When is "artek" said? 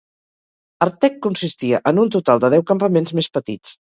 0.85-1.19